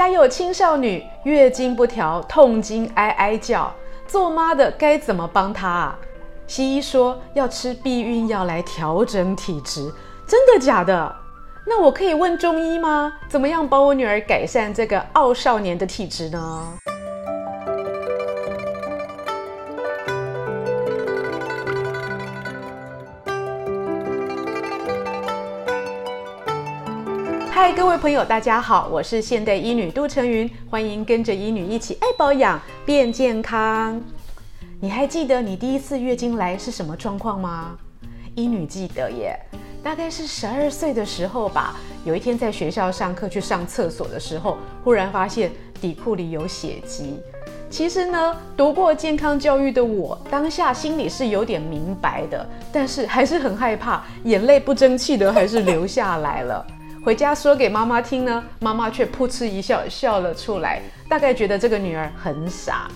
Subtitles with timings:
[0.00, 3.70] 家有青少女月经不调，痛经哀哀叫，
[4.06, 5.98] 做妈的该怎么帮她啊？
[6.46, 9.92] 西医说要吃避孕药来调整体质，
[10.26, 11.14] 真的假的？
[11.66, 13.12] 那我可以问中医吗？
[13.28, 16.79] 怎么样帮我女儿改善这个傲少年的体质呢？
[27.52, 34.00] 嗨，各位朋友，大家好，我是现代医女杜成云，欢迎跟着医女一起爱保养变健康。
[34.80, 37.76] 你还记得你第一次月经来是什么状况吗？
[38.36, 39.36] 医女记得耶，
[39.82, 41.74] 大概是十二岁的时候吧。
[42.04, 47.18] 有一天在学校上课去上厕所的时候，忽然发现底裤里有血迹。
[47.68, 56.64] 其实呢，读过健康教育的我，当下心里是有点明白的，但是还是很害怕，眼泪不争气的还是流下来了。
[57.02, 62.90] 回家说给妈妈听呢，妈妈却噗嗤一笑，笑了出来，大概觉得这个女儿很傻。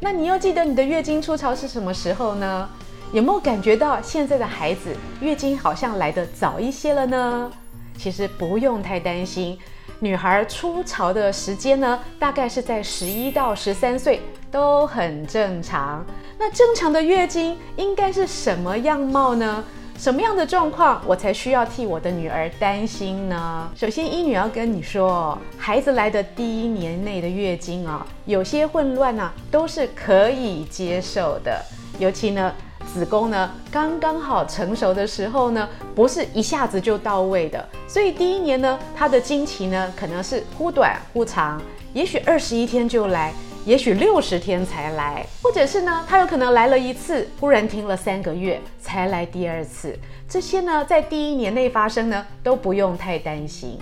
[0.00, 2.68] 那你又记得你的月经初潮是什么时候呢？
[3.10, 7.50] 有没有感觉到现在的孩子月经好像来得早一些了呢？
[7.96, 9.58] 其实不用太担心，
[9.98, 16.04] 女孩初潮的时间呢，大概是在十一到十三岁，都很正常。
[16.38, 19.64] 那正常的月经应该是什么样貌呢？
[19.98, 23.68] 什么样的状况我才需要替我的女儿担心呢？
[23.74, 31.60] 首先，一女要跟你说，孩子来的第一年内的月经啊，有些混乱啊，都是可以接受的。
[31.98, 32.54] 尤其呢，
[32.86, 41.60] 子宫呢刚刚好成熟的时候呢，不是一下子就到位的，所以第一年呢，她的经期呢可能是忽短忽长，
[41.92, 43.34] 也许二十一天就来。
[43.68, 49.94] 也许六十天才来，或者是呢，他有可能来了一次，忽然停了三个月才来第二次。
[50.26, 53.78] 这些呢，在第一年内发生呢，都不用太担心。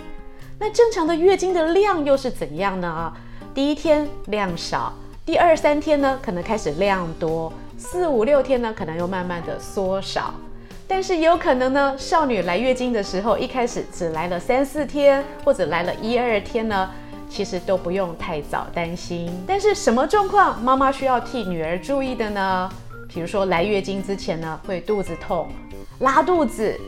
[0.59, 2.85] 那正常的月经的量又是怎样呢？
[2.85, 3.17] 啊
[3.55, 4.93] 第一天量少，
[5.25, 10.33] 第二三天呢，可能开始量多，四五六天呢，可能又慢慢的缩少。
[10.85, 16.91] 但是也有可能呢，少女来月经的时候，一开始只来了三四天，或者来了一二天呢。
[17.29, 22.69] 其实都不用太早担心，但是什么状况妈妈需要替女儿注意的呢？
[23.07, 25.47] 比如说来月经之前呢，会肚子痛、
[25.99, 26.79] 拉肚子、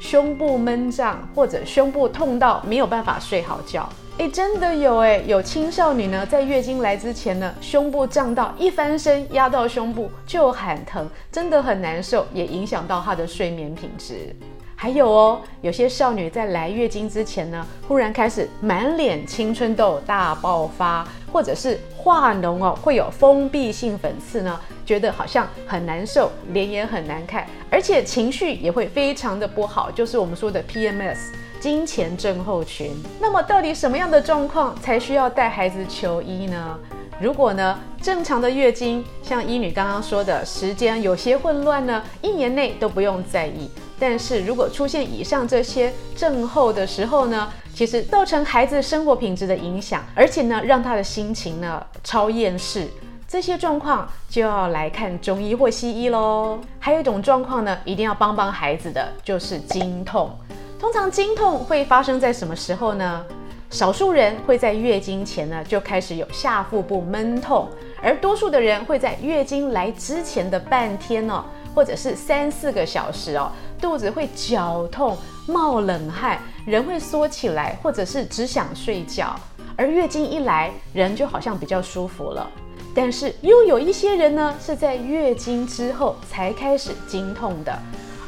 [0.00, 3.88] 胸部闷胀，或者胸部痛到没有办法睡好觉。
[4.18, 14.34] 哎，真的有哎，有青少女呢，在月经来之前呢，胸部胀到一翻身压到胸部就喊疼，真的很难受，也影响到她的睡眠品质。
[14.82, 31.30] 还有哦，有些少女在来月经之前呢，忽然开始满脸青春痘大爆发，或者是化脓哦，会有封闭性粉刺呢，觉得好像很难受，脸也很难看，而且情绪也会非常的不好，就是我们说的 PMS
[31.60, 32.90] 经前症候群。
[33.20, 36.78] 那么到底什么样的状况才需要带孩子求医呢？
[37.20, 43.70] 如果呢，正常的月经，像医女刚刚说的时间有些混乱呢，一年内都不用在意。
[44.00, 52.88] 但是如果出现以上这些症候的时候呢，其实造成孩子生活品质的影响，而且呢，让他的心情呢超厌世，
[53.28, 56.58] 这些状况就要来看中医或西医喽。
[56.78, 60.30] 还有一种状况呢，一定要帮帮孩子的，就是经痛。
[60.78, 63.24] 通常经痛会发生在什么时候呢？
[63.68, 67.68] 少数人会在月经前呢就开始有下腹部闷痛，
[68.02, 71.44] 而多数的人会在月经来之前的半天哦，
[71.74, 73.50] 或者是三四个小时哦，
[73.80, 75.16] 肚子会绞痛、
[75.46, 79.34] 冒冷汗，人会缩起来，或者是只想睡觉。
[79.76, 82.50] 而月经一来，人就好像比较舒服了。
[82.94, 87.78] 但是又有一些人呢，是在月经之后才开始经痛的。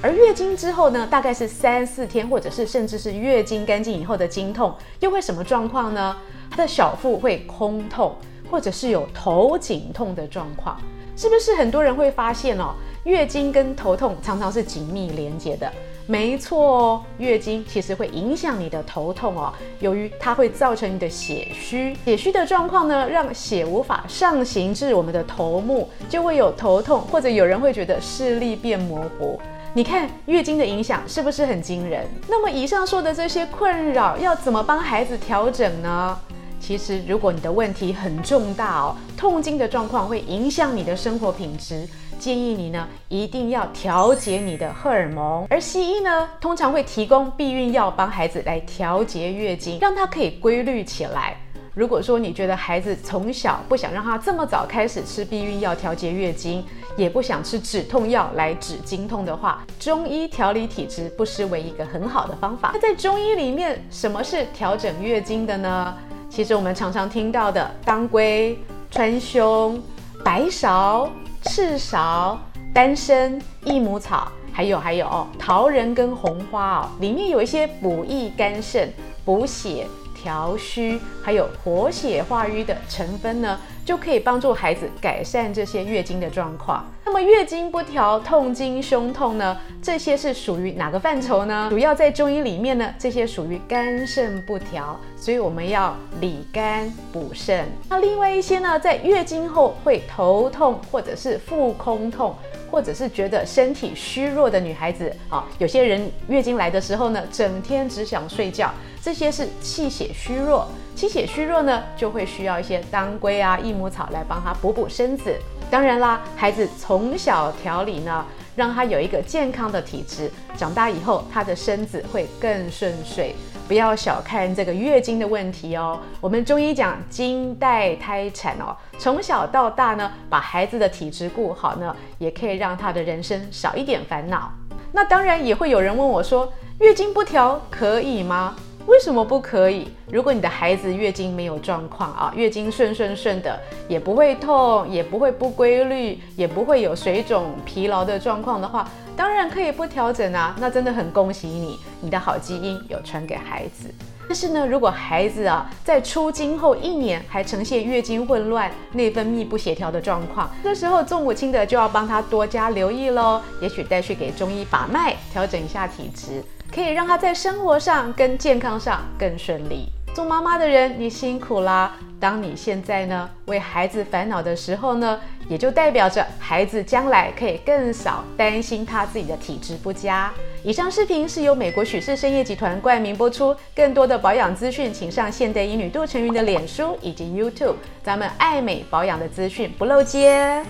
[0.01, 6.17] 而月经之后呢，大概是三四天，或者是甚至是月经干净以后的经痛，又会什么状况呢？
[6.51, 8.17] 她的小腹会空痛，
[8.51, 10.81] 或者是有头颈痛的状况，
[11.17, 12.75] 是不是很多人会发现哦？
[13.05, 15.71] 月经跟头痛常常是紧密连接的。
[16.07, 29.41] 没错哦，月经其实会影响你的头痛哦，由于它会造成你的血虚，血虚的状况呢，让血无法上行至我们的头目，就会有头痛，或者有人会觉得视力变模糊。
[29.75, 32.05] 你看月经的影响是不是很惊人？
[32.29, 36.19] 那么以上说的这些困扰要怎么帮孩子调整呢？
[36.63, 41.87] 其实如果你的问题很重大哦，痛经的状况会影响你的生活品质，
[42.21, 45.45] 建议你呢一定要调节你的荷尔蒙。
[45.51, 51.37] 而西医呢通常会提供避孕药帮孩子来调节月经，让它可以规律起来。
[51.75, 56.65] 如果说你觉得孩子从小不想让他这么早开始吃避孕药调节月经，
[56.97, 62.71] 也不想吃止痛药来止经痛的话，中医调理体质不失为一个很好的方法。
[62.75, 65.97] 那在中医里面，什么是调整月经的呢？
[66.35, 68.59] 其实我们常常听到的当归、
[68.91, 69.79] 川芎、
[70.25, 71.07] 白芍、
[71.43, 72.35] 赤芍、
[72.73, 78.91] 丹参、益母草，还有还有哦，桃仁跟红花哦，里面有一些补益肝肾、
[79.27, 79.87] 补血。
[80.23, 86.85] 调虚还有活血化瘀的成分呢，就可以帮助孩子改善这些月经的状况。
[87.05, 91.67] 那么月经不调、痛经、胸痛呢，这些是属于哪个范畴呢？
[91.69, 97.67] 主要在中医里面呢，这些属于肝肾不调，所以我们要理肝补肾。
[97.89, 102.35] 那另外一些呢，在月经后会头痛或者是腹空痛。
[102.73, 108.73] 或者是觉得身体虚弱的女孩子啊，有些人月经来的时候呢，整天只想睡觉，
[109.03, 110.67] 这些是气血虚弱。
[110.97, 115.37] 气血虚弱呢，就会需要一些当归啊、益母草来帮她补补身子。
[115.71, 118.25] 当然啦，孩子从小调理呢，
[118.55, 123.35] 让他有一个健康的体质，长大以后他的身子会更顺遂。
[123.69, 125.99] 不要小看这个月经的问题哦。
[126.21, 134.53] 我们中医讲经带胎产哦，从小到大呢，把孩子的体质顾好呢，也可以让他的人生少一点烦恼。
[134.93, 138.57] 那当然也会有人问我说，月经不调可以吗？
[138.87, 139.89] 为什么不可以？
[140.11, 143.59] 如果你的孩子月经没有状况啊，月经顺顺顺的，
[143.89, 150.57] 也不会痛，也不会不规律，也不会有水肿、疲劳的状况的话，当然可以不调整啊。
[150.59, 153.89] 那真的很恭喜你，你的好基因有传给孩子。
[154.29, 163.41] 但是呢，如果孩子啊在初经后一年还呈现月经混乱、内分泌不协调的状况，这时候做母亲的就要帮他多加留意喽。
[163.61, 166.43] 也许带去给中医把脉，调整一下体质。
[166.75, 169.89] 可以让他在生活上跟健康上更顺利。
[170.15, 171.97] 做妈妈的人，你辛苦啦！
[172.21, 180.31] 当你现在呢为孩子烦恼的时候呢，也就代表着孩子将来可以更少担心他自己的体质不佳。
[180.63, 183.57] 以上视频是由美国许氏参业集团冠名播出。
[183.75, 190.63] 更多的保养资讯，请上现代医女杜成云的脸书以及 YouTube，咱们爱美保养的资讯不漏接。